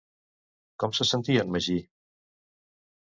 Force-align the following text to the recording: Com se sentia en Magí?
Com 0.83 0.95
se 0.99 1.07
sentia 1.09 1.43
en 1.47 1.53
Magí? 1.57 1.77